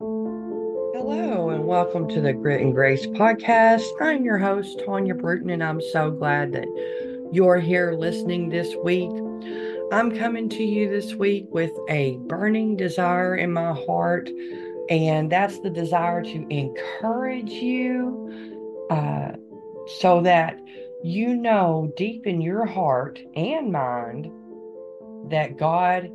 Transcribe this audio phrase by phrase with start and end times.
[0.00, 3.82] Hello, and welcome to the Grit and Grace podcast.
[4.00, 6.68] I'm your host, Tonya Bruton, and I'm so glad that
[7.32, 9.10] you're here listening this week.
[9.90, 14.30] I'm coming to you this week with a burning desire in my heart,
[14.88, 19.32] and that's the desire to encourage you uh,
[19.98, 20.60] so that
[21.02, 24.30] you know deep in your heart and mind
[25.28, 26.08] that God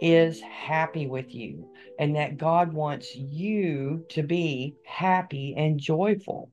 [0.00, 6.50] is happy with you and that God wants you to be happy and joyful.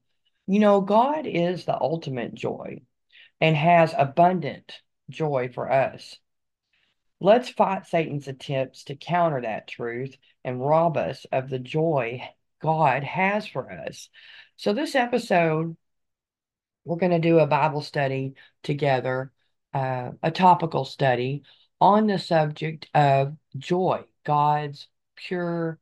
[0.47, 2.81] You know, God is the ultimate joy
[3.41, 6.17] and has abundant joy for us.
[7.19, 12.21] Let's fight Satan's attempts to counter that truth and rob us of the joy
[12.61, 14.09] God has for us.
[14.57, 15.75] So, this episode,
[16.83, 18.33] we're going to do a Bible study
[18.63, 19.31] together,
[19.73, 21.43] uh, a topical study
[21.79, 25.79] on the subject of joy, God's pure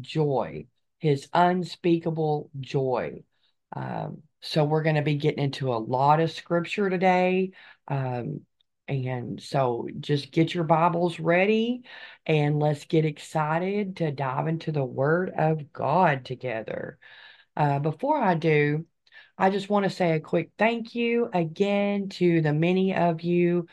[0.00, 0.66] joy,
[0.98, 3.22] his unspeakable joy.
[3.74, 7.52] Um, so we're going to be getting into a lot of scripture today.
[7.88, 8.42] Um,
[8.88, 11.82] and so just get your Bibles ready
[12.26, 16.98] and let's get excited to dive into the Word of God together.
[17.56, 18.86] Uh, before I do,
[19.38, 23.66] I just want to say a quick thank you again to the many of you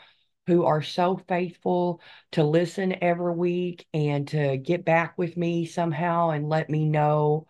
[0.48, 2.00] who are so faithful
[2.32, 7.46] to listen every week and to get back with me somehow and let me know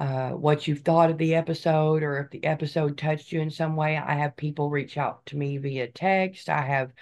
[0.00, 3.76] uh, what you've thought of the episode or if the episode touched you in some
[3.76, 3.96] way.
[3.96, 6.48] I have people reach out to me via text.
[6.48, 6.92] I have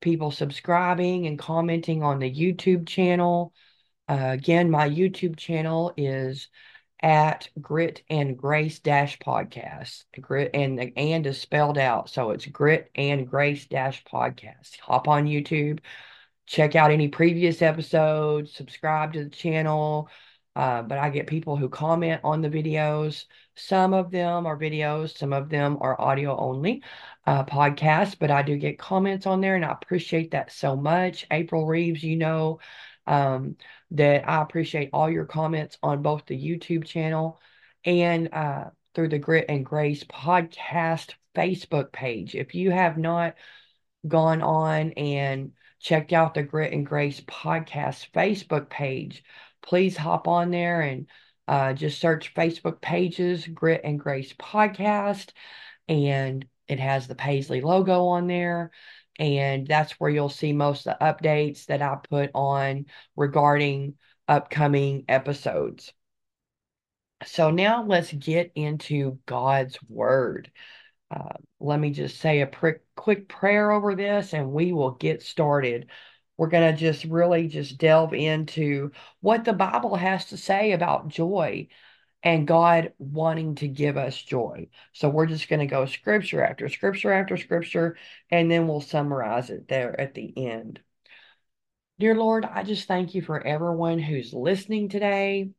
[0.00, 3.52] people subscribing and commenting on the YouTube channel.
[4.08, 6.48] Uh, again, my YouTube channel is
[7.00, 10.04] at Grit and Grace dash podcast.
[10.20, 12.08] Grit and the and is spelled out.
[12.10, 14.78] So it's Grit and Grace dash podcast.
[14.80, 15.80] Hop on YouTube,
[16.46, 20.08] check out any previous episodes, subscribe to the channel.
[20.54, 23.26] Uh, but I get people who comment on the videos.
[23.56, 26.82] Some of them are videos, some of them are audio only
[27.26, 31.26] uh, podcasts, but I do get comments on there and I appreciate that so much.
[31.30, 32.60] April Reeves, you know,
[33.06, 33.56] um,
[33.92, 37.40] that I appreciate all your comments on both the YouTube channel
[37.84, 42.34] and uh, through the Grit and Grace podcast Facebook page.
[42.34, 43.34] If you have not
[44.06, 49.22] gone on and checked out the Grit and Grace podcast Facebook page,
[49.62, 51.06] please hop on there and
[51.48, 55.30] uh, just search Facebook pages, Grit and Grace podcast,
[55.88, 58.72] and it has the Paisley logo on there
[59.18, 63.94] and that's where you'll see most of the updates that I put on regarding
[64.28, 65.92] upcoming episodes.
[67.24, 70.50] So now let's get into God's Word.
[71.10, 75.22] Uh, let me just say a pr- quick prayer over this and we will get
[75.22, 75.88] started.
[76.36, 78.90] We're going to just really just delve into
[79.20, 81.68] what the Bible has to say about joy
[82.22, 84.68] and God wanting to give us joy.
[84.92, 87.96] So we're just going to go scripture after scripture after scripture,
[88.30, 90.80] and then we'll summarize it there at the end.
[91.98, 95.50] Dear Lord, I just thank you for everyone who's listening today,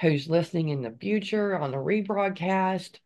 [0.00, 2.98] who's listening in the future on the rebroadcast.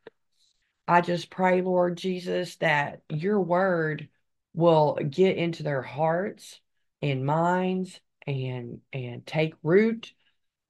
[0.88, 4.08] I just pray, Lord Jesus, that your word
[4.54, 6.58] will get into their hearts
[7.00, 10.12] and minds and and take root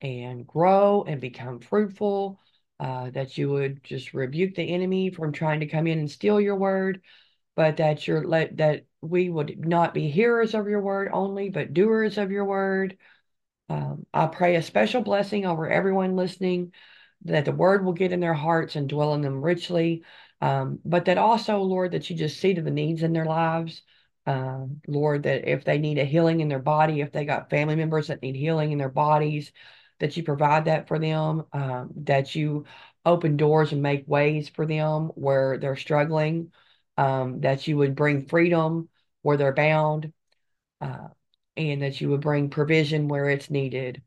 [0.01, 2.39] and grow and become fruitful,
[2.79, 6.41] uh, that you would just rebuke the enemy from trying to come in and steal
[6.41, 7.03] your word,
[7.57, 11.75] but that you're let that we would not be hearers of your word only, but
[11.75, 12.97] doers of your word.
[13.69, 16.73] Um, I pray a special blessing over everyone listening,
[17.25, 20.03] that the word will get in their hearts and dwell in them richly.
[20.41, 23.83] Um, but that also, Lord, that you just see to the needs in their lives.
[24.27, 27.77] Uh, Lord, that if they need a healing in their body, if they got family
[27.77, 29.53] members that need healing in their bodies,
[30.01, 32.65] that you provide that for them, um, that you
[33.07, 36.53] open doors and make ways for them where they're struggling,
[36.97, 38.89] um, that you would bring freedom
[39.23, 40.13] where they're bound,
[40.81, 41.09] uh,
[41.57, 44.03] and that you would bring provision where it's needed.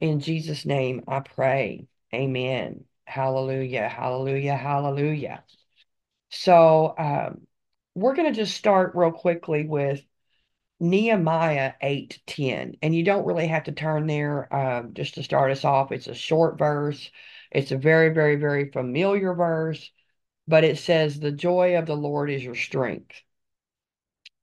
[0.00, 1.86] In Jesus' name, I pray.
[2.14, 2.84] Amen.
[3.06, 3.88] Hallelujah.
[3.88, 4.56] Hallelujah.
[4.56, 5.44] Hallelujah.
[6.30, 7.46] So, um,
[7.94, 10.02] we're going to just start real quickly with
[10.80, 12.76] Nehemiah 8:10.
[12.82, 15.92] And you don't really have to turn there um, just to start us off.
[15.92, 17.10] It's a short verse.
[17.50, 19.90] It's a very, very, very familiar verse,
[20.48, 23.22] but it says, The joy of the Lord is your strength.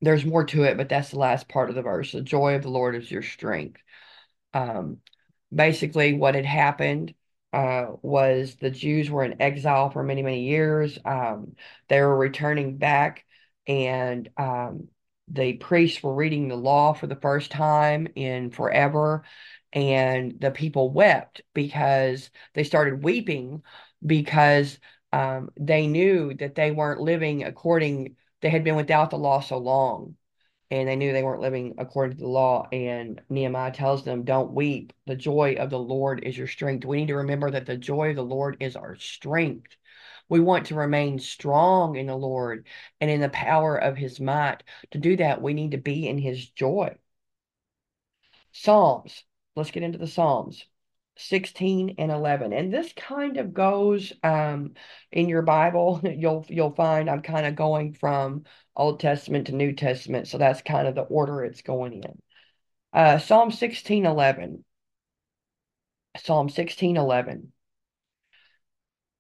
[0.02, 2.12] There's more to it, but that's the last part of the verse.
[2.12, 3.82] The joy of the Lord is your strength.
[4.54, 5.00] Um,
[5.54, 7.14] basically, what had happened
[7.54, 11.00] uh, was the Jews were in exile for many, many years.
[11.04, 11.56] Um,
[11.90, 13.26] they were returning back,
[13.68, 14.90] and um,
[15.28, 19.24] the priests were reading the law for the first time in forever,
[19.74, 23.64] and the people wept because they started weeping
[24.06, 24.80] because
[25.12, 29.58] um, they knew that they weren't living according they had been without the law so
[29.58, 30.16] long
[30.70, 32.68] and they knew they weren't living according to the law.
[32.72, 34.94] And nehemiah tells them don't weep.
[35.06, 36.86] The joy of the lord is your strength.
[36.86, 39.76] We need to remember that the joy of the lord is our strength
[40.30, 42.68] we want to remain strong in the lord
[43.02, 44.64] and in the power of his might.
[44.92, 46.96] To do that we need to be in his joy.
[48.52, 49.24] Psalms.
[49.56, 50.66] Let's get into the psalms.
[51.20, 54.74] 16 and 11 and this kind of goes um,
[55.12, 56.00] in your bible.
[56.04, 58.44] You'll you'll find i'm kind of going from
[58.76, 62.22] old testament to new testament so that's kind of the order it's going in.
[62.94, 64.64] Uh, psalm 16 11
[66.18, 67.52] psalm 16 11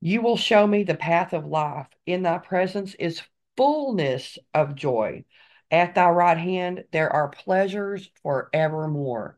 [0.01, 3.21] you will show me the path of life in thy presence is
[3.55, 5.23] fullness of joy
[5.71, 9.37] at thy right hand there are pleasures forevermore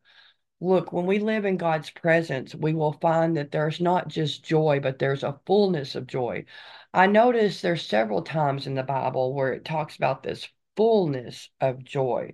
[0.62, 4.82] Look, when we live in God's presence, we will find that there's not just joy,
[4.82, 6.46] but there's a fullness of joy.
[6.94, 11.84] I notice there's several times in the Bible where it talks about this fullness of
[11.84, 12.34] joy.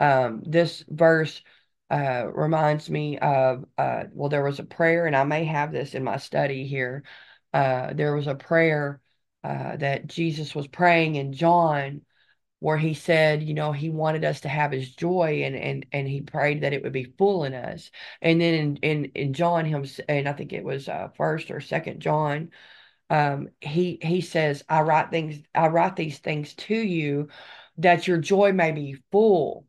[0.00, 1.42] Um, this verse
[1.90, 5.94] uh, reminds me of, uh, well, there was a prayer, and I may have this
[5.94, 7.04] in my study here.
[7.52, 9.00] Uh, there was a prayer
[9.44, 12.02] uh, that Jesus was praying in John
[12.60, 16.08] where he said, you know, he wanted us to have his joy and and and
[16.08, 17.90] he prayed that it would be full in us.
[18.20, 21.60] And then in in, in John him and I think it was uh, first or
[21.60, 22.50] second John,
[23.10, 27.28] um, he he says, I write things, I write these things to you
[27.78, 29.66] that your joy may be full.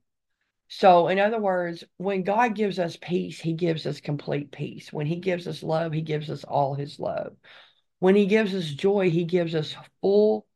[0.68, 4.94] So, in other words, when God gives us peace, He gives us complete peace.
[4.94, 7.36] When He gives us love, He gives us all His love.
[8.00, 10.48] When He gives us joy, He gives us full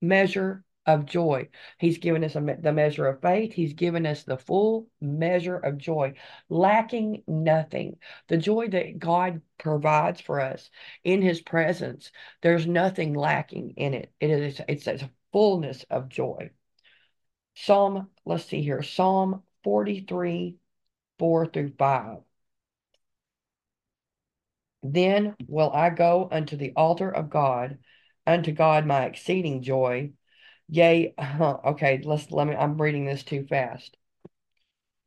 [0.00, 1.48] measure of joy.
[1.78, 3.52] He's given us a, the measure of faith.
[3.52, 6.14] He's given us the full measure of joy,
[6.48, 7.98] lacking nothing.
[8.28, 10.70] The joy that God provides for us
[11.04, 12.10] in His presence,
[12.42, 14.12] there's nothing lacking in it.
[14.20, 16.50] It is it's a fullness of joy.
[17.54, 20.56] Psalm, let's see here, Psalm 43,
[21.18, 22.18] 4 through 5.
[24.82, 27.78] Then will I go unto the altar of God,
[28.26, 30.12] unto God my exceeding joy
[30.72, 33.94] Yea, uh-huh, okay, let's let me I'm reading this too fast.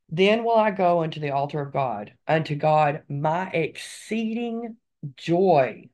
[0.10, 4.78] Then will I go unto the altar of God, unto God my exceeding
[5.18, 5.90] joy.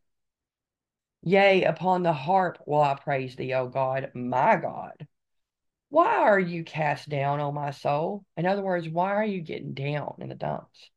[1.24, 5.08] Yea, upon the harp will I praise thee, O God, my God.
[5.88, 8.26] Why are you cast down, O my soul?
[8.36, 10.90] In other words, why are you getting down in the dumps?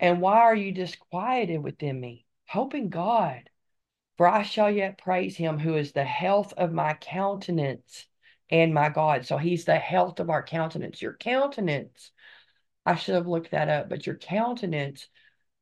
[0.00, 2.24] And why are you disquieted within me?
[2.48, 3.50] Hoping God,
[4.16, 8.06] for I shall yet praise him who is the health of my countenance
[8.48, 9.26] and my God.
[9.26, 11.02] So he's the health of our countenance.
[11.02, 12.12] Your countenance,
[12.86, 15.06] I should have looked that up, but your countenance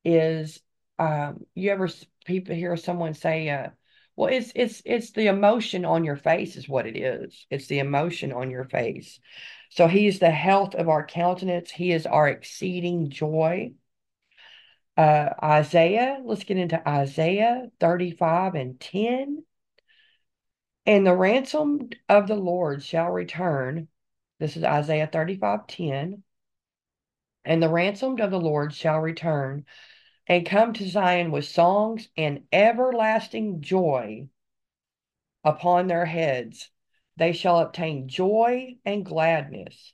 [0.05, 0.61] is
[1.01, 1.89] um you ever
[2.25, 3.69] people hear someone say uh
[4.17, 7.47] well it's it's it's the emotion on your face is what it is.
[7.51, 9.19] It's the emotion on your face.
[9.71, 11.73] So he's the health of our countenance.
[11.73, 13.73] He is our exceeding joy
[14.99, 19.45] uh, Isaiah, let's get into Isaiah 35 and 10.
[20.87, 23.87] And the ransom of the Lord shall return.
[24.41, 26.25] This is Isaiah 35 10.
[27.45, 29.67] And the ransomed of the Lord shall return
[30.27, 34.29] and come to Zion with songs and everlasting joy
[35.45, 36.71] upon their heads.
[37.17, 39.93] They shall obtain joy and gladness,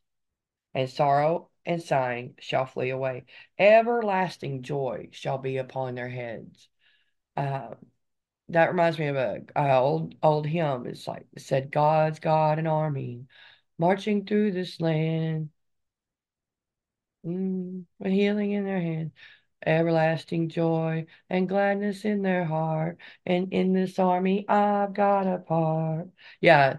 [0.73, 3.25] and sorrow and sighing shall flee away.
[3.59, 6.69] Everlasting joy shall be upon their heads.
[7.37, 7.75] Uh,
[8.51, 10.87] that reminds me of a, old old hymn.
[10.87, 13.27] It's like it said, "God's got an army
[13.79, 15.51] marching through this land,
[17.25, 19.13] mm, healing in their hand."
[19.67, 26.09] Everlasting joy and gladness in their heart, and in this army I've got a part.
[26.41, 26.79] Yeah,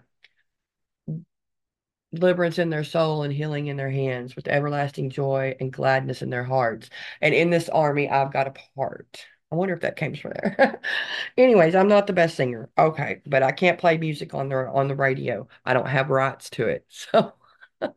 [2.16, 6.30] deliverance in their soul and healing in their hands, with everlasting joy and gladness in
[6.30, 6.90] their hearts.
[7.22, 9.26] And in this army, I've got a part.
[9.52, 10.82] I wonder if that came from there.
[11.38, 12.70] Anyways, I'm not the best singer.
[12.78, 15.48] Okay, but I can't play music on the on the radio.
[15.66, 16.86] I don't have rights to it.
[17.12, 17.34] So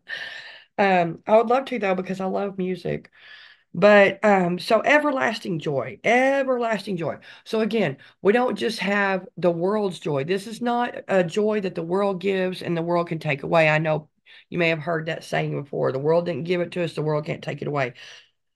[0.79, 3.11] um I would love to though because I love music.
[3.75, 7.19] But um, so everlasting joy, everlasting joy.
[7.45, 10.25] So again, we don't just have the world's joy.
[10.25, 13.69] This is not a joy that the world gives and the world can take away.
[13.69, 14.09] I know
[14.49, 15.93] you may have heard that saying before.
[15.93, 17.95] The world didn't give it to us, the world can't take it away.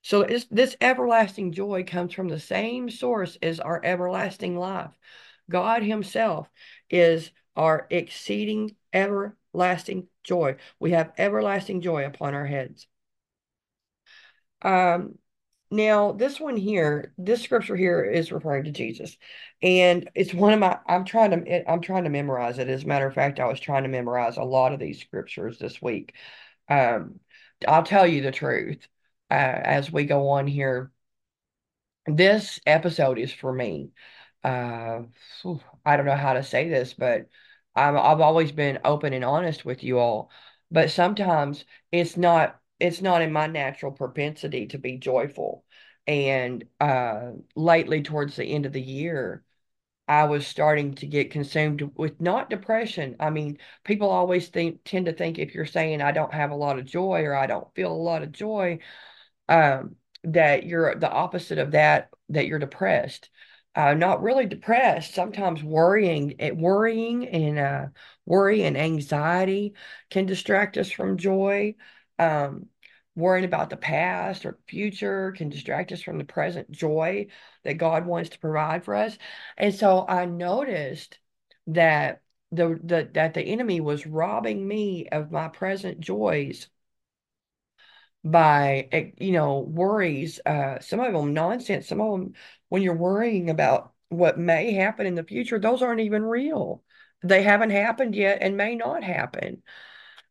[0.01, 4.91] So this everlasting joy comes from the same source as our everlasting life.
[5.49, 6.49] God Himself
[6.89, 10.57] is our exceeding everlasting joy.
[10.79, 12.87] We have everlasting joy upon our heads.
[14.63, 15.17] Um,
[15.71, 19.17] now this one here, this scripture here is referring to Jesus.
[19.61, 22.69] And it's one of my I'm trying to I'm trying to memorize it.
[22.69, 25.57] As a matter of fact, I was trying to memorize a lot of these scriptures
[25.57, 26.13] this week.
[26.69, 27.19] Um,
[27.67, 28.87] I'll tell you the truth
[29.31, 30.91] uh, as we go on here.
[32.05, 33.91] This episode is for me.
[34.43, 35.03] Uh,
[35.85, 37.29] I don't know how to say this, but
[37.75, 40.29] I'm, I've always been open and honest with you all.
[40.69, 45.63] But sometimes it's not it's not in my natural propensity to be joyful.
[46.05, 49.43] And uh, lately, towards the end of the year,
[50.07, 53.15] I was starting to get consumed with not depression.
[53.19, 56.55] I mean, people always think tend to think if you're saying I don't have a
[56.55, 58.79] lot of joy or I don't feel a lot of joy,
[59.47, 63.29] um, that you're the opposite of that, that you're depressed.
[63.75, 65.13] Uh, not really depressed.
[65.15, 67.85] Sometimes worrying, eh, worrying and uh,
[68.25, 69.73] worry and anxiety
[70.11, 71.75] can distract us from joy.
[72.23, 72.67] Um,
[73.15, 77.27] worrying about the past or future can distract us from the present joy
[77.63, 79.17] that God wants to provide for us.
[79.57, 81.19] And so I noticed
[81.67, 86.67] that the, the that the enemy was robbing me of my present joys
[88.23, 92.33] by eh, you know worries uh some of them nonsense some of them
[92.69, 96.81] when you're worrying about what may happen in the future those aren't even real
[97.21, 99.61] they haven't happened yet and may not happen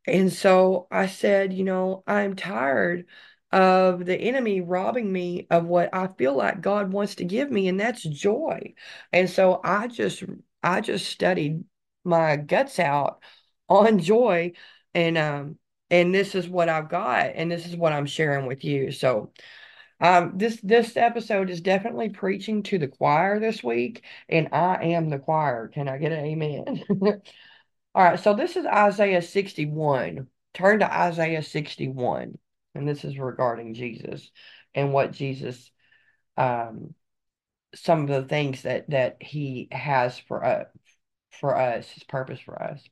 [0.06, 3.06] and so I said, you know, I'm tired
[3.52, 7.68] of the enemy robbing me of what I feel like God wants to give me,
[7.68, 8.74] and that's joy.
[9.12, 10.22] And so I just
[10.62, 11.64] I just studied
[12.04, 13.22] my guts out
[13.68, 14.52] on joy
[14.94, 15.58] and um
[15.90, 18.90] and this is what I've got and this is what I'm sharing with you.
[18.92, 19.32] So
[20.00, 25.10] um this this episode is definitely preaching to the choir this week and I am
[25.10, 25.68] the choir.
[25.68, 26.84] Can I get an amen?
[27.94, 30.26] All right, so this is Isaiah 61.
[30.54, 32.38] Turn to Isaiah 61,
[32.74, 34.30] and this is regarding Jesus
[34.74, 35.70] and what Jesus,
[36.38, 36.94] um,
[37.74, 40.68] some of the things that that He has for us,
[41.32, 42.82] for us, His purpose for us.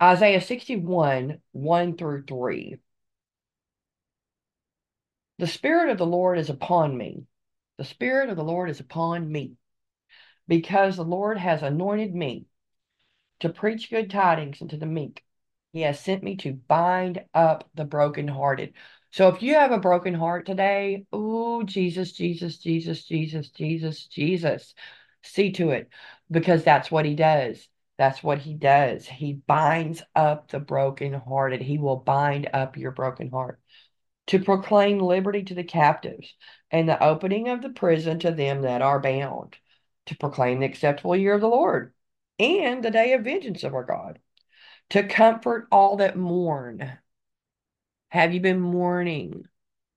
[0.00, 2.76] Isaiah 61, 1 through 3.
[5.38, 7.24] The Spirit of the Lord is upon me.
[7.76, 9.54] The Spirit of the Lord is upon me,
[10.46, 12.46] because the Lord has anointed me
[13.44, 15.22] to preach good tidings unto the meek.
[15.74, 18.72] He has sent me to bind up the brokenhearted.
[19.10, 24.74] So if you have a broken heart today, oh, Jesus, Jesus, Jesus, Jesus, Jesus, Jesus,
[25.22, 25.90] see to it
[26.30, 27.68] because that's what he does.
[27.98, 29.06] That's what he does.
[29.06, 31.60] He binds up the brokenhearted.
[31.60, 33.60] He will bind up your broken heart
[34.28, 36.34] to proclaim liberty to the captives
[36.70, 39.58] and the opening of the prison to them that are bound,
[40.06, 41.92] to proclaim the acceptable year of the Lord
[42.38, 44.18] and the day of vengeance of our God,
[44.90, 46.98] to comfort all that mourn.
[48.08, 49.44] Have you been mourning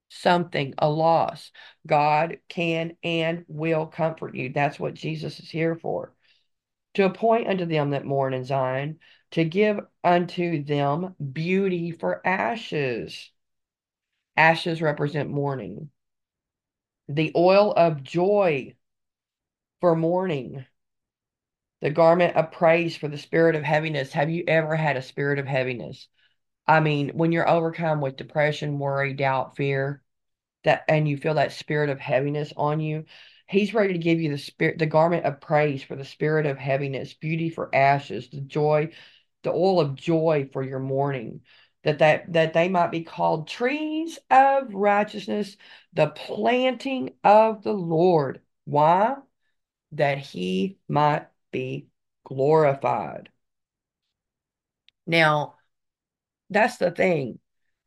[0.10, 1.52] something, a loss?
[1.86, 4.52] God can and will comfort you.
[4.52, 6.14] That's what Jesus is here for.
[6.96, 9.00] To appoint unto them that mourn in Zion,
[9.32, 13.32] to give unto them beauty for ashes.
[14.36, 15.90] Ashes represent mourning.
[17.08, 18.76] The oil of joy
[19.80, 20.66] for mourning
[21.82, 24.12] the garment of praise for the spirit of heaviness.
[24.14, 26.08] Have you ever had a spirit of heaviness?
[26.68, 30.02] I mean, when you're overcome with depression, worry, doubt, fear,
[30.64, 33.06] that and you feel that spirit of heaviness on you,
[33.48, 36.58] he's ready to give you the spirit, the garment of praise for the spirit of
[36.58, 38.92] heaviness, beauty for ashes, the joy,
[39.44, 41.42] the oil of joy for your mourning.
[41.84, 45.56] That, that that they might be called trees of righteousness,
[45.94, 48.42] the planting of the Lord.
[48.66, 49.16] Why?
[49.94, 51.88] That he might be
[52.24, 53.30] glorified.
[55.06, 55.56] Now,
[56.50, 57.40] that's the thing.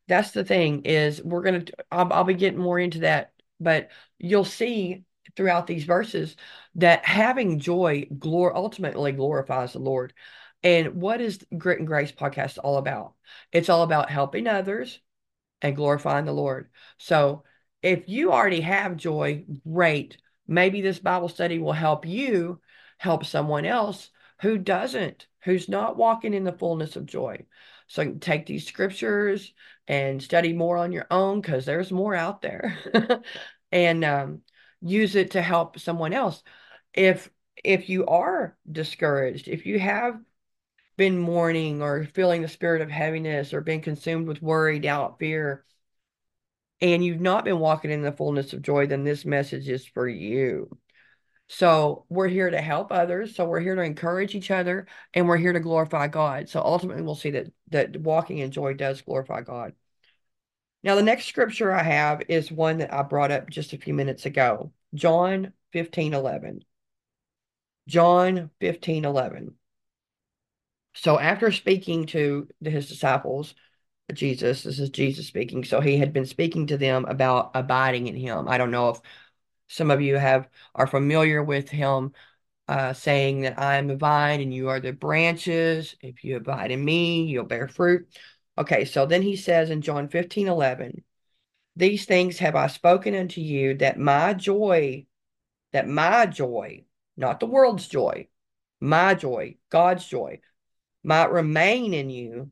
[0.07, 3.89] That's the thing is we're going to, I'll, I'll be getting more into that, but
[4.19, 5.03] you'll see
[5.35, 6.35] throughout these verses
[6.75, 10.13] that having joy glor- ultimately glorifies the Lord.
[10.63, 13.13] And what is Grit and Grace podcast all about?
[13.51, 14.99] It's all about helping others
[15.61, 16.69] and glorifying the Lord.
[16.97, 17.43] So
[17.81, 20.17] if you already have joy, great.
[20.47, 22.59] Maybe this Bible study will help you
[23.01, 27.43] help someone else who doesn't, who's not walking in the fullness of joy.
[27.87, 29.55] So take these scriptures
[29.87, 32.77] and study more on your own because there's more out there
[33.71, 34.41] and um,
[34.81, 36.43] use it to help someone else.
[36.93, 37.27] If
[37.63, 40.21] if you are discouraged, if you have
[40.95, 45.65] been mourning or feeling the spirit of heaviness or been consumed with worry, doubt, fear,
[46.81, 50.07] and you've not been walking in the fullness of joy, then this message is for
[50.07, 50.69] you.
[51.53, 53.35] So we're here to help others.
[53.35, 56.47] So we're here to encourage each other and we're here to glorify God.
[56.47, 59.73] So ultimately we'll see that that walking in joy does glorify God.
[60.81, 63.93] Now, the next scripture I have is one that I brought up just a few
[63.93, 66.63] minutes ago John 15 11.
[67.85, 69.55] John 15 11.
[70.93, 73.55] So, after speaking to his disciples,
[74.13, 75.65] Jesus, this is Jesus speaking.
[75.65, 78.47] So, he had been speaking to them about abiding in him.
[78.47, 79.01] I don't know if
[79.71, 82.13] some of you have are familiar with him
[82.67, 85.95] uh, saying that I am the vine and you are the branches.
[86.01, 88.07] If you abide in me, you'll bear fruit.
[88.57, 91.03] Okay, so then he says in John 15 11,
[91.75, 95.05] these things have I spoken unto you that my joy,
[95.71, 96.83] that my joy,
[97.15, 98.27] not the world's joy,
[98.79, 100.41] my joy, God's joy,
[101.03, 102.51] might remain in you,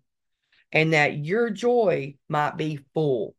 [0.72, 3.36] and that your joy might be full,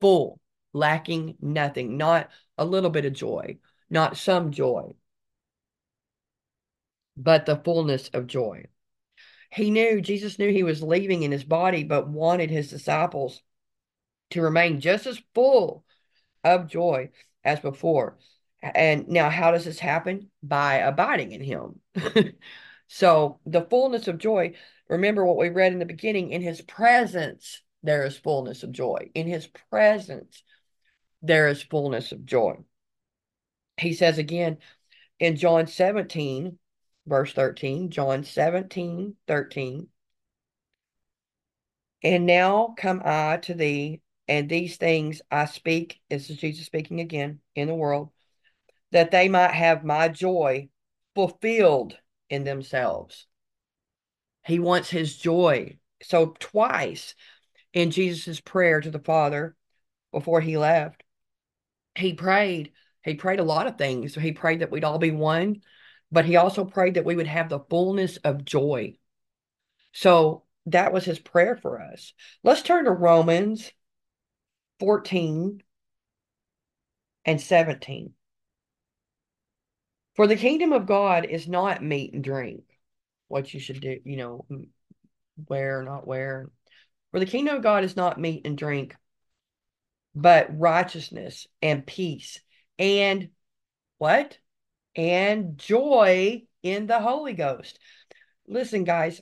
[0.00, 0.39] full,
[0.72, 3.58] lacking nothing, not a little bit of joy,
[3.88, 4.94] not some joy,
[7.16, 8.64] but the fullness of joy.
[9.50, 13.42] He knew, Jesus knew he was leaving in his body, but wanted his disciples
[14.30, 15.84] to remain just as full
[16.44, 17.10] of joy
[17.44, 18.18] as before.
[18.62, 20.30] And now, how does this happen?
[20.42, 21.80] By abiding in him.
[22.88, 24.54] so, the fullness of joy,
[24.88, 29.10] remember what we read in the beginning in his presence, there is fullness of joy.
[29.14, 30.42] In his presence,
[31.22, 32.56] there is fullness of joy.
[33.78, 34.58] He says again
[35.18, 36.58] in John 17,
[37.06, 39.88] verse 13, John 17, 13.
[42.02, 47.00] And now come I to thee, and these things I speak, this is Jesus speaking
[47.00, 48.10] again, in the world,
[48.92, 50.68] that they might have my joy
[51.14, 51.96] fulfilled
[52.30, 53.26] in themselves.
[54.46, 55.78] He wants his joy.
[56.02, 57.14] So, twice
[57.74, 59.54] in Jesus' prayer to the Father
[60.12, 61.02] before he left,
[61.94, 62.72] he prayed.
[63.02, 64.14] He prayed a lot of things.
[64.14, 65.62] He prayed that we'd all be one,
[66.12, 68.96] but he also prayed that we would have the fullness of joy.
[69.92, 72.12] So, that was his prayer for us.
[72.44, 73.72] Let's turn to Romans
[74.78, 75.62] 14
[77.24, 78.12] and 17.
[80.14, 82.64] For the kingdom of God is not meat and drink,
[83.28, 84.44] what you should do, you know,
[85.48, 86.50] or not wear.
[87.10, 88.96] For the kingdom of God is not meat and drink,
[90.14, 92.40] but righteousness and peace
[92.78, 93.30] and
[93.98, 94.38] what?
[94.96, 97.78] And joy in the Holy Ghost.
[98.46, 99.20] Listen, guys,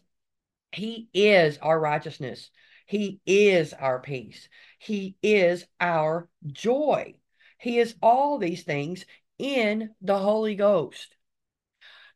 [0.72, 2.51] He is our righteousness.
[2.87, 4.48] He is our peace.
[4.79, 7.16] He is our joy.
[7.59, 9.05] He is all these things
[9.38, 11.14] in the Holy Ghost.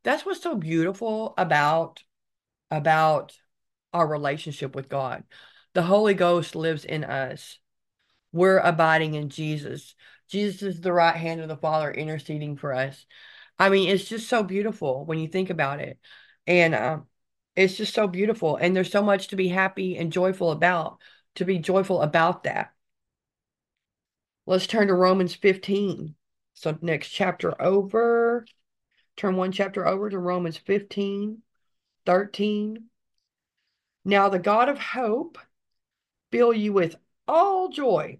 [0.04, 2.02] That's what's so beautiful about
[2.70, 3.36] about
[3.92, 5.24] our relationship with God.
[5.74, 7.58] The Holy Ghost lives in us.
[8.32, 9.94] We're abiding in Jesus.
[10.28, 13.04] Jesus is the right hand of the Father interceding for us.
[13.58, 15.98] I mean, it's just so beautiful when you think about it.
[16.46, 17.06] And um,
[17.54, 18.56] it's just so beautiful.
[18.56, 20.98] And there's so much to be happy and joyful about,
[21.34, 22.72] to be joyful about that.
[24.46, 26.14] Let's turn to Romans 15.
[26.54, 28.44] So, next chapter over,
[29.16, 31.42] turn one chapter over to Romans 15,
[32.06, 32.84] 13.
[34.04, 35.38] Now, the God of hope
[36.30, 36.96] fill you with
[37.28, 38.18] all joy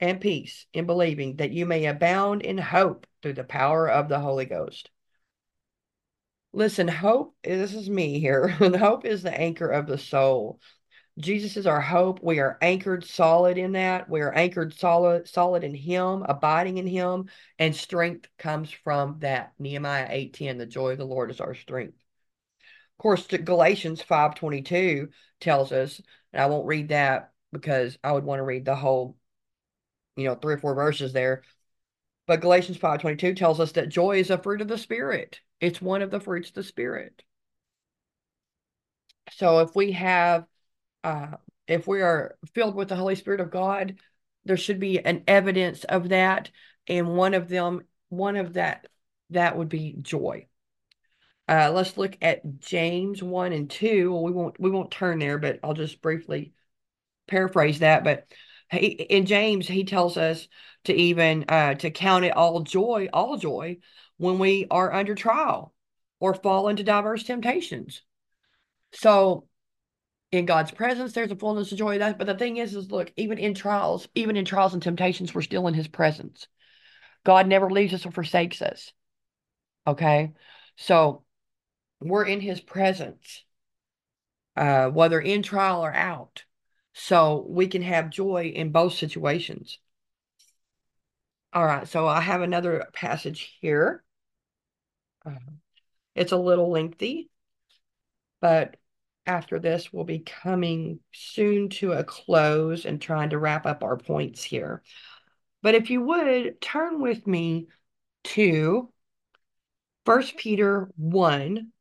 [0.00, 4.18] and peace in believing that you may abound in hope through the power of the
[4.18, 4.90] Holy Ghost.
[6.52, 8.48] Listen, hope, this is me here.
[8.58, 10.60] hope is the anchor of the soul.
[11.18, 12.22] Jesus is our hope.
[12.22, 14.08] We are anchored solid in that.
[14.08, 19.52] We are anchored solid, solid in Him, abiding in Him, and strength comes from that.
[19.58, 21.98] Nehemiah 8:10, the joy of the Lord is our strength.
[22.98, 25.08] Of course, Galatians 5:22
[25.40, 26.00] tells us,
[26.32, 29.16] and I won't read that because I would want to read the whole,
[30.20, 31.42] you know, three or four verses there.
[32.26, 35.40] But Galatians 5:22 tells us that joy is a fruit of the Spirit.
[35.60, 37.22] It's one of the fruits of the Spirit.
[39.32, 40.46] So if we have
[41.04, 43.98] uh, if we are filled with the Holy Spirit of God,
[44.44, 46.50] there should be an evidence of that.
[46.88, 48.88] And one of them, one of that,
[49.30, 50.46] that would be joy.
[51.48, 54.12] Uh, let's look at James 1 and 2.
[54.12, 56.52] Well, we won't we won't turn there, but I'll just briefly
[57.26, 58.04] paraphrase that.
[58.04, 58.26] But
[58.70, 60.48] he, in James, he tells us
[60.84, 63.78] to even uh, to count it all joy, all joy,
[64.16, 65.74] when we are under trial
[66.20, 68.02] or fall into diverse temptations.
[68.92, 69.48] So
[70.32, 71.98] in God's presence, there's a fullness of joy.
[71.98, 75.34] That, but the thing is, is look, even in trials, even in trials and temptations,
[75.34, 76.46] we're still in His presence.
[77.24, 78.92] God never leaves us or forsakes us.
[79.86, 80.32] Okay,
[80.76, 81.24] so
[82.00, 83.44] we're in His presence,
[84.56, 86.44] uh, whether in trial or out.
[87.02, 89.78] So we can have joy in both situations.
[91.52, 94.04] All right, so I have another passage here.
[95.24, 95.30] Uh,
[96.14, 97.30] it's a little lengthy,
[98.42, 98.76] but
[99.24, 103.96] after this we'll be coming soon to a close and trying to wrap up our
[103.96, 104.82] points here.
[105.62, 107.68] But if you would turn with me
[108.24, 108.92] to
[110.04, 111.72] First Peter 1,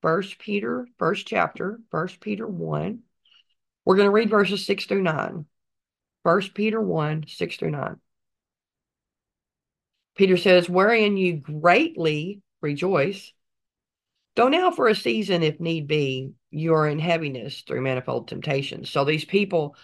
[0.00, 3.02] First Peter, first chapter, First Peter 1.
[3.90, 5.46] We're going to read verses 6 through 9.
[6.22, 7.96] First Peter 1, 6 through 9.
[10.14, 13.32] Peter says, Wherein you greatly rejoice,
[14.36, 18.90] though now for a season, if need be, you are in heaviness through manifold temptations.
[18.90, 19.74] So these people,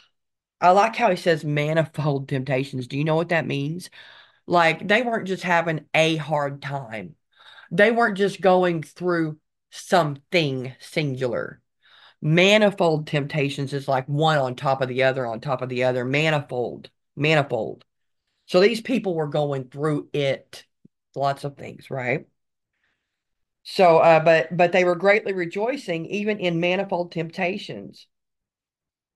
[0.60, 2.86] I like how he says manifold temptations.
[2.86, 3.90] Do you know what that means?
[4.46, 7.16] Like they weren't just having a hard time,
[7.72, 9.38] they weren't just going through
[9.72, 11.60] something singular.
[12.22, 16.05] Manifold temptations is like one on top of the other, on top of the other,
[16.05, 17.85] manifold, manifold.
[18.46, 20.64] So these people were going through it,
[21.14, 22.26] lots of things, right?
[23.64, 28.07] So, uh, but but they were greatly rejoicing even in manifold temptations.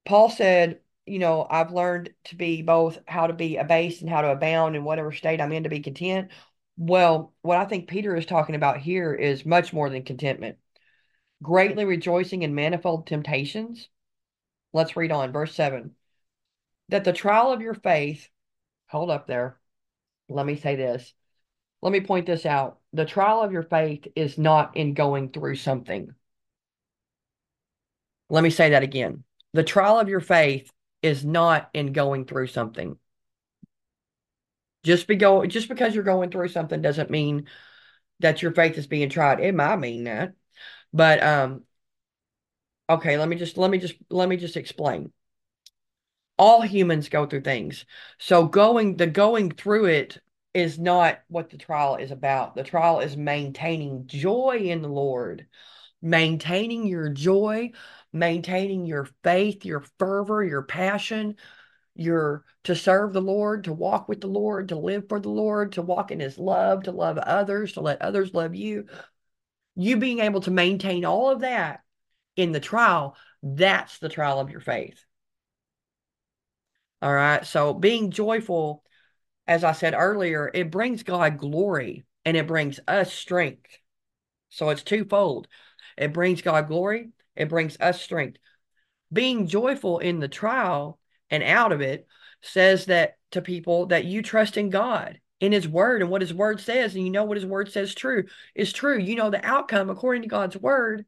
[0.05, 4.23] Paul said, you know, I've learned to be both how to be abased and how
[4.23, 6.31] to abound in whatever state I'm in to be content.
[6.77, 10.59] Well, what I think Peter is talking about here is much more than contentment.
[11.43, 13.89] Greatly rejoicing in manifold temptations.
[14.73, 15.95] Let's read on, verse 7.
[16.91, 18.29] That the trial of your faith,
[18.89, 19.59] hold up there.
[20.29, 21.13] Let me say this.
[21.83, 22.79] Let me point this out.
[22.93, 26.15] The trial of your faith is not in going through something.
[28.29, 29.25] Let me say that again.
[29.55, 30.71] The trial of your faith
[31.03, 32.97] is not in going through something.
[34.85, 37.47] Just be go just because you're going through something doesn't mean
[38.21, 39.41] that your faith is being tried.
[39.41, 40.35] It might mean that.
[40.93, 41.65] But um
[42.89, 45.13] okay, let me just let me just let me just explain.
[46.39, 47.85] All humans go through things.
[48.19, 50.19] So going the going through it
[50.55, 52.55] is not what the trial is about.
[52.55, 55.47] The trial is maintaining joy in the Lord,
[56.03, 57.71] maintaining your joy,
[58.13, 61.37] maintaining your faith, your fervor, your passion,
[61.95, 65.73] your to serve the Lord, to walk with the Lord, to live for the Lord,
[65.73, 68.87] to walk in his love, to love others, to let others love you.
[69.77, 71.81] You being able to maintain all of that
[72.37, 75.05] in the trial, that's the trial of your faith.
[77.03, 77.47] All right.
[77.47, 78.85] So being joyful,
[79.47, 83.79] as I said earlier, it brings God glory and it brings us strength.
[84.51, 85.49] So it's twofold.
[85.97, 88.39] It brings God glory, it brings us strength.
[89.13, 90.99] Being joyful in the trial
[91.31, 92.07] and out of it
[92.43, 96.35] says that to people that you trust in God, in his word and what his
[96.35, 98.25] word says, and you know what his word says true
[98.55, 98.99] is true.
[98.99, 101.07] You know the outcome according to God's word.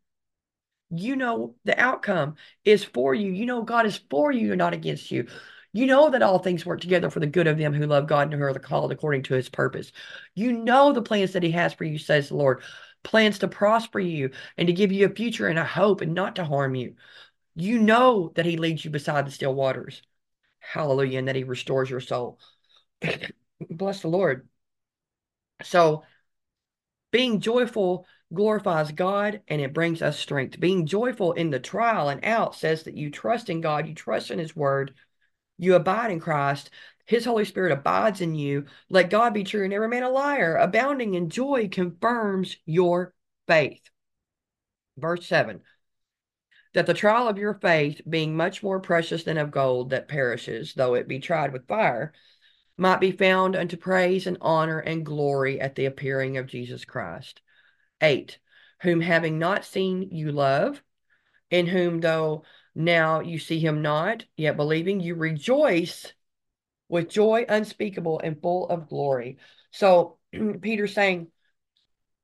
[0.90, 3.30] You know the outcome is for you.
[3.30, 5.26] You know God is for you, not against you.
[5.74, 8.30] You know that all things work together for the good of them who love God
[8.30, 9.92] and who are called according to his purpose.
[10.34, 12.62] You know the plans that he has for you, says the Lord.
[13.02, 16.36] Plans to prosper you and to give you a future and a hope and not
[16.36, 16.94] to harm you.
[17.54, 20.02] You know that he leads you beside the still waters.
[20.60, 21.18] Hallelujah.
[21.18, 22.38] And that he restores your soul.
[23.70, 24.48] Bless the Lord.
[25.62, 26.05] So,
[27.11, 30.59] being joyful glorifies God and it brings us strength.
[30.59, 34.31] Being joyful in the trial and out says that you trust in God, you trust
[34.31, 34.94] in His word,
[35.59, 36.70] you abide in Christ.
[37.05, 38.66] His Holy Spirit abides in you.
[38.88, 40.57] Let God be true and every man a liar.
[40.57, 43.12] Abounding in joy confirms your
[43.46, 43.83] faith.
[44.96, 45.61] Verse 7
[46.75, 50.75] that the trial of your faith, being much more precious than of gold that perishes,
[50.75, 52.12] though it be tried with fire,
[52.76, 57.40] might be found unto praise and honor and glory at the appearing of Jesus Christ.
[58.00, 58.38] 8.
[58.82, 60.82] Whom having not seen you love,
[61.50, 66.12] in whom though now you see him not, yet believing you rejoice
[66.88, 69.38] with joy unspeakable and full of glory.
[69.70, 70.18] So
[70.61, 71.28] Peter's saying,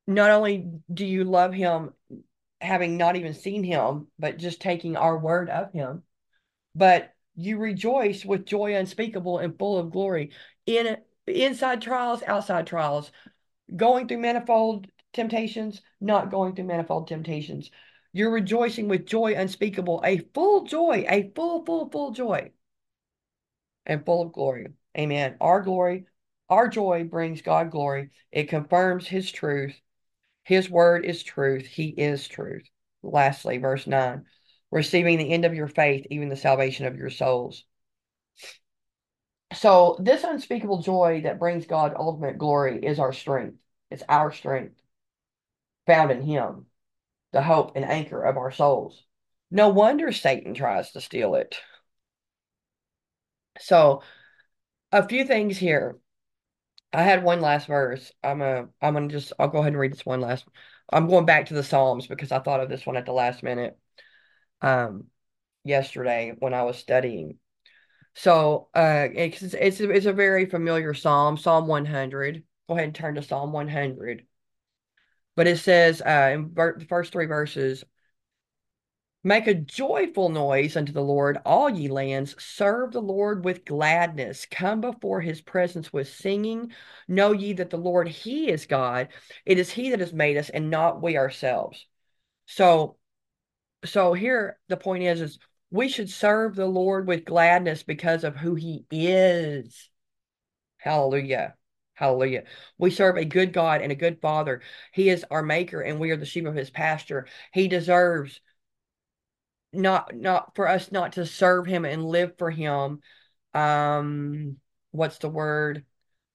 [0.06, 1.92] not only do you love him
[2.60, 6.02] having not even seen him, but just taking our word of him.
[6.74, 10.32] But you rejoice with joy unspeakable and full of glory
[10.66, 10.96] in
[11.26, 13.10] inside trials, outside trials,
[13.74, 17.70] going through manifold temptations, not going through manifold temptations.
[18.12, 22.50] You're rejoicing with joy unspeakable, a full joy, a full, full, full joy,
[23.86, 24.68] and full of glory.
[24.96, 25.36] Amen.
[25.40, 26.06] Our glory,
[26.48, 28.10] our joy brings God glory.
[28.32, 29.80] It confirms his truth
[30.48, 31.66] his word is truth.
[31.66, 32.66] He is truth.
[33.02, 34.24] Lastly, verse 9
[34.70, 37.64] receiving the end of your faith, even the salvation of your souls.
[39.54, 43.56] So, this unspeakable joy that brings God ultimate glory is our strength.
[43.90, 44.80] It's our strength
[45.86, 46.66] found in Him,
[47.32, 49.04] the hope and anchor of our souls.
[49.50, 51.56] No wonder Satan tries to steal it.
[53.60, 54.02] So,
[54.92, 55.98] a few things here.
[56.92, 58.12] I had one last verse.
[58.22, 60.46] I'm a I'm gonna just I'll go ahead and read this one last.
[60.90, 63.42] I'm going back to the Psalms because I thought of this one at the last
[63.42, 63.78] minute.
[64.62, 65.04] Um,
[65.64, 67.38] yesterday when I was studying.
[68.14, 72.42] So uh, it's, it's, it's a very familiar psalm, Psalm 100.
[72.68, 74.26] Go ahead and turn to Psalm 100.
[75.36, 77.84] But it says uh, in the first three verses,
[79.24, 82.36] Make a joyful noise unto the Lord, all ye lands.
[82.42, 84.46] Serve the Lord with gladness.
[84.48, 86.72] Come before his presence with singing.
[87.08, 89.08] Know ye that the Lord, he is God.
[89.44, 91.84] It is he that has made us and not we ourselves.
[92.46, 92.96] So,
[93.84, 95.38] so here the point is, is
[95.70, 99.90] we should serve the Lord with gladness because of who he is.
[100.78, 101.54] Hallelujah.
[101.94, 102.44] Hallelujah.
[102.78, 104.62] We serve a good God and a good Father.
[104.92, 107.26] He is our maker and we are the sheep of his pasture.
[107.52, 108.40] He deserves
[109.72, 113.00] not not for us not to serve him and live for him.
[113.52, 114.58] Um,
[114.92, 115.84] what's the word?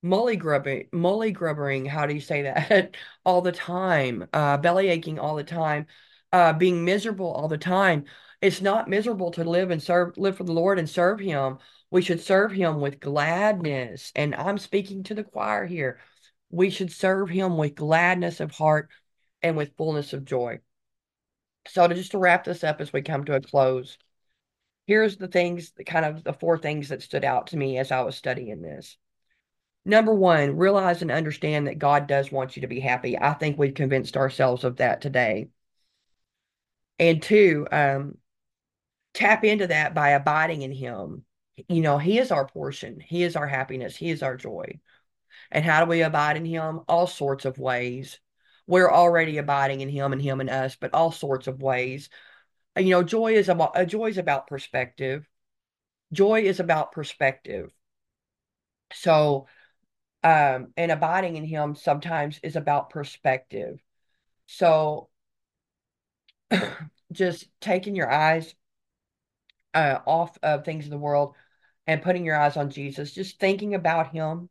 [0.03, 1.85] Mully grubbing, mully grubbering.
[1.85, 2.95] How do you say that?
[3.25, 5.87] all the time, uh, belly aching all the time,
[6.33, 8.05] uh, being miserable all the time.
[8.41, 11.59] It's not miserable to live and serve, live for the Lord and serve Him.
[11.91, 14.11] We should serve Him with gladness.
[14.15, 15.99] And I'm speaking to the choir here.
[16.49, 18.89] We should serve Him with gladness of heart
[19.41, 20.59] and with fullness of joy.
[21.67, 23.97] So to just to wrap this up as we come to a close,
[24.87, 28.01] here's the things, kind of the four things that stood out to me as I
[28.01, 28.97] was studying this.
[29.85, 33.17] Number one, realize and understand that God does want you to be happy.
[33.17, 35.49] I think we've convinced ourselves of that today.
[36.99, 38.17] And two, um,
[39.13, 41.23] tap into that by abiding in Him.
[41.67, 44.79] You know, He is our portion, He is our happiness, He is our joy.
[45.51, 46.81] And how do we abide in Him?
[46.87, 48.19] All sorts of ways.
[48.65, 52.09] We're already abiding in Him and Him and us, but all sorts of ways.
[52.77, 55.27] You know, joy is about uh, joy is about perspective.
[56.11, 57.71] Joy is about perspective.
[58.93, 59.47] So,
[60.23, 63.79] um, and abiding in Him sometimes is about perspective.
[64.47, 65.09] So,
[67.11, 68.53] just taking your eyes
[69.73, 71.35] uh, off of things in the world
[71.87, 74.49] and putting your eyes on Jesus, just thinking about Him,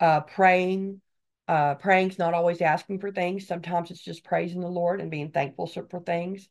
[0.00, 1.00] uh, praying.
[1.48, 3.46] Uh, praying's not always asking for things.
[3.46, 6.48] Sometimes it's just praising the Lord and being thankful for things,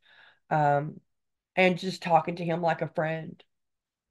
[0.49, 0.99] um,
[1.55, 3.41] and just talking to Him like a friend.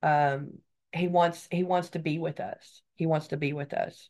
[0.03, 0.59] Um,
[0.93, 2.83] he wants He wants to be with us.
[2.97, 4.09] He wants to be with us.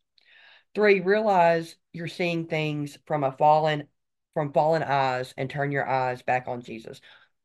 [0.75, 3.89] Three, realize you're seeing things from a fallen
[4.35, 7.01] from fallen eyes and turn your eyes back on Jesus.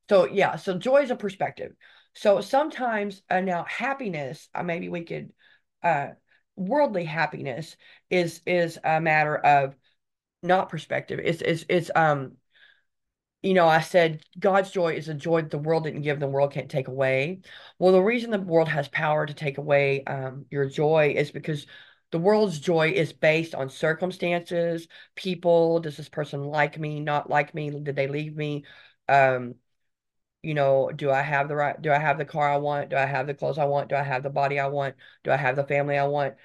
[0.10, 1.74] So yeah, so joy is a perspective.
[2.14, 5.34] So sometimes uh, now happiness, uh, maybe we could
[5.84, 6.10] uh
[6.56, 7.76] worldly happiness
[8.10, 9.76] is is a matter of
[10.42, 11.20] not perspective.
[11.24, 12.38] It's it's it's um
[13.46, 16.28] you know, I said God's joy is a joy that the world didn't give, the
[16.28, 17.42] world can't take away.
[17.78, 21.68] Well, the reason the world has power to take away um, your joy is because
[22.16, 25.82] the world's joy is based on circumstances, people.
[25.82, 27.70] Does this person like me, not like me?
[27.72, 28.64] Did they leave me?
[29.10, 29.56] Um,
[30.42, 32.90] you know, do I have the right, do I have the car I want?
[32.92, 33.90] Do I have the clothes I want?
[33.90, 34.96] Do I have the body I want?
[35.26, 36.36] Do I have the family I want?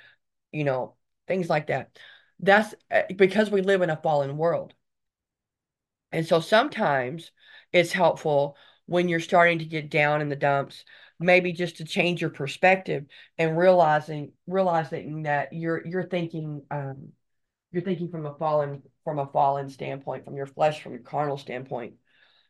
[0.51, 0.97] You know,
[1.29, 1.97] things like that.
[2.41, 4.75] That's uh, because we live in a fallen world.
[6.11, 7.31] And so sometimes
[7.73, 8.57] it's helpful
[8.87, 10.85] when you're starting to get down in the dumps,
[11.21, 13.05] maybe just to change your perspective
[13.39, 17.11] and realizing realizing that you're you're thinking um,
[17.71, 21.39] you're thinking from a fallen from a fallen standpoint, from your flesh, from your carnal
[21.39, 21.95] standpoint.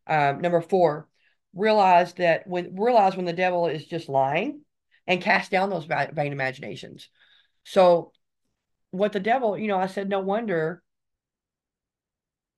[0.07, 1.09] Um, number four,
[1.53, 4.63] realize that when realize when the devil is just lying
[5.07, 7.09] and cast down those vain imaginations.
[7.65, 8.13] So
[8.93, 10.83] what the devil, you know, I said, no wonder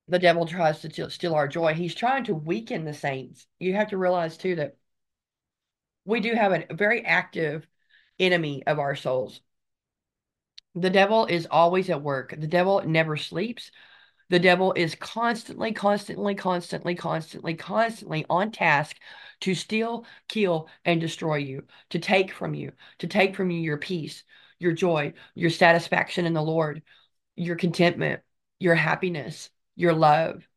[0.09, 1.75] the devil tries to steal our joy.
[1.75, 3.47] He's trying to weaken the saints.
[3.59, 4.77] You have to realize too that
[6.05, 7.67] we do have a very active
[8.19, 9.41] enemy of our souls.
[10.75, 12.35] The devil is always at work.
[12.37, 13.71] The devil never sleeps.
[14.31, 18.97] The devil is constantly, constantly, constantly, constantly, constantly on task
[19.41, 23.77] to steal, kill, and destroy you, to take from you, to take from you your
[23.77, 24.25] peace,
[24.59, 26.83] your joy, your satisfaction in the Lord,
[27.37, 28.23] your contentment,
[28.59, 30.49] your happiness, your love.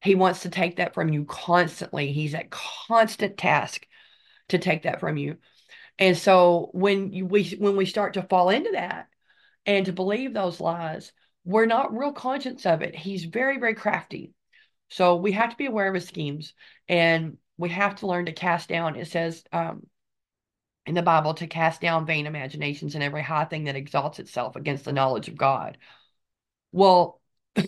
[0.00, 2.12] He wants to take that from you constantly.
[2.12, 3.84] He's at constant task
[4.52, 5.36] to take that from you.
[5.98, 9.08] And so when you, we when we start to fall into that
[9.66, 11.12] and to believe those lies,
[11.44, 12.94] we're not real conscious of it.
[12.94, 14.32] He's very, very crafty.
[14.90, 16.54] So we have to be aware of his schemes
[16.88, 18.96] and we have to learn to cast down.
[18.96, 19.86] It says um,
[20.86, 24.56] in the Bible to cast down vain imaginations and every high thing that exalts itself
[24.56, 25.78] against the knowledge of God.
[26.72, 27.20] Well,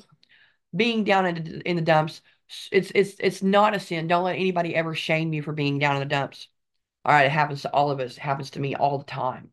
[0.77, 2.21] being down in, in the dumps,
[2.71, 4.07] it's it's it's not a sin.
[4.07, 6.49] Don't let anybody ever shame you for being down in the dumps.
[7.05, 8.17] All right, it happens to all of us.
[8.17, 9.51] It happens to me all the time.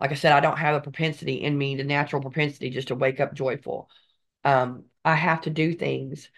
[0.00, 2.94] Like I said, I don't have a propensity in me, the natural propensity just to
[2.94, 3.88] wake up joyful.
[4.44, 6.30] Um, I have to do things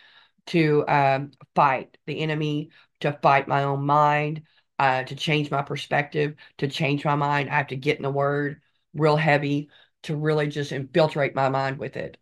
[0.47, 4.42] to um, fight the enemy, to fight my own mind,
[4.79, 7.51] uh, to change my perspective, to change my mind.
[7.51, 8.61] I have to get in the word
[8.94, 9.68] real heavy
[10.05, 12.16] to really just infiltrate my mind with it.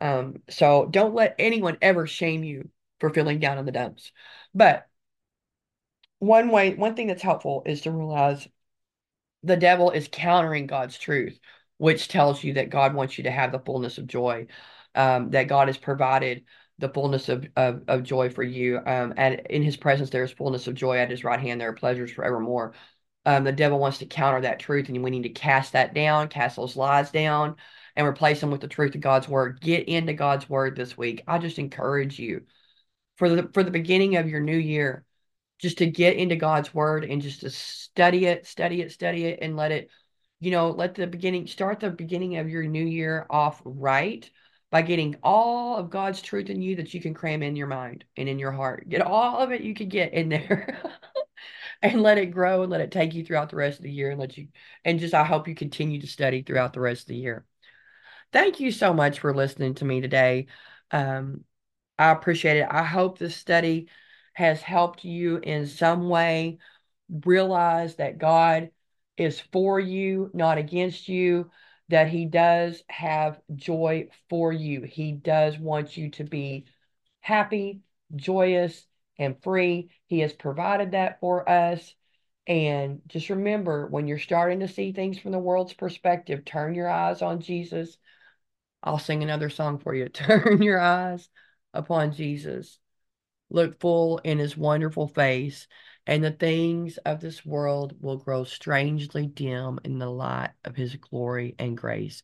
[0.00, 4.12] Um, so don't let anyone ever shame you for feeling down in the dumps.
[4.54, 4.86] But
[6.20, 8.46] one way, one thing that's helpful is to realize
[9.42, 11.40] the devil is countering God's truth,
[11.78, 14.46] which tells you that God wants you to have the fullness of joy,
[14.94, 16.44] um, that God has provided
[16.78, 18.78] the fullness of, of, of joy for you.
[18.78, 21.60] Um, and in his presence, there is fullness of joy at his right hand.
[21.60, 22.74] There are pleasures forevermore.
[23.24, 26.28] Um, the devil wants to counter that truth, and we need to cast that down,
[26.28, 27.56] cast those lies down,
[27.96, 29.60] and replace them with the truth of God's word.
[29.60, 31.22] Get into God's word this week.
[31.26, 32.42] I just encourage you
[33.16, 35.04] for the for the beginning of your new year
[35.60, 39.40] just to get into God's word and just to study it, study it, study it,
[39.42, 39.90] and let it,
[40.40, 44.28] you know, let the beginning start the beginning of your new year off right
[44.70, 48.04] by getting all of God's truth in you that you can cram in your mind
[48.16, 48.88] and in your heart.
[48.88, 50.78] Get all of it you can get in there.
[51.82, 54.10] and let it grow and let it take you throughout the rest of the year
[54.10, 54.48] and let you
[54.84, 57.44] and just I hope you continue to study throughout the rest of the year.
[58.32, 60.46] Thank you so much for listening to me today.
[60.90, 61.44] Um,
[61.98, 62.68] I appreciate it.
[62.70, 63.88] I hope this study
[64.40, 66.56] has helped you in some way
[67.26, 68.70] realize that God
[69.18, 71.50] is for you, not against you,
[71.90, 74.80] that He does have joy for you.
[74.80, 76.64] He does want you to be
[77.20, 77.82] happy,
[78.16, 78.86] joyous,
[79.18, 79.90] and free.
[80.06, 81.94] He has provided that for us.
[82.46, 86.88] And just remember when you're starting to see things from the world's perspective, turn your
[86.88, 87.98] eyes on Jesus.
[88.82, 90.08] I'll sing another song for you.
[90.08, 91.28] Turn your eyes
[91.74, 92.78] upon Jesus
[93.50, 95.66] look full in his wonderful face,
[96.06, 100.96] and the things of this world will grow strangely dim in the light of his
[100.96, 102.22] glory and grace.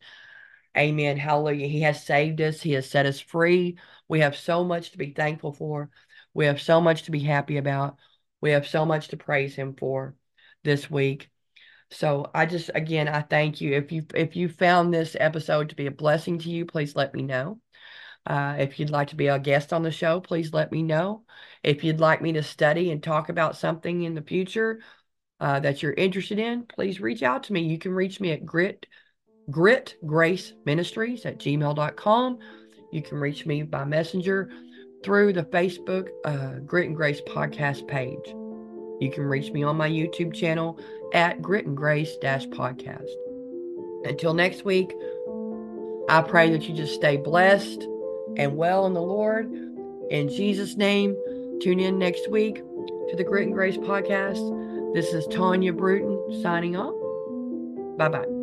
[0.77, 1.17] Amen.
[1.17, 1.67] Hallelujah.
[1.67, 3.77] He has saved us, He has set us free.
[4.07, 5.89] We have so much to be thankful for.
[6.33, 7.97] We have so much to be happy about.
[8.41, 10.15] We have so much to praise Him for
[10.63, 11.29] this week.
[11.89, 13.73] So I just again I thank you.
[13.73, 17.13] If you if you found this episode to be a blessing to you, please let
[17.13, 17.59] me know.
[18.27, 21.23] Uh, if you'd like to be a guest on the show, please let me know.
[21.63, 24.81] If you'd like me to study and talk about something in the future
[25.39, 27.61] uh, that you're interested in, please reach out to me.
[27.61, 28.85] You can reach me at grit
[29.49, 32.39] grit grace ministries at gmail.com.
[32.91, 34.51] You can reach me by messenger
[35.05, 38.27] through the Facebook uh, Grit and Grace podcast page.
[38.99, 40.77] You can reach me on my YouTube channel
[41.13, 43.07] at Grit and Grace podcast.
[44.03, 44.93] Until next week,
[46.09, 47.87] I pray that you just stay blessed
[48.35, 49.51] and well in the Lord.
[50.09, 51.15] In Jesus' name,
[51.61, 54.93] tune in next week to the Grit and Grace podcast.
[54.93, 56.95] This is Tonya Bruton signing off.
[57.97, 58.36] Bye bye.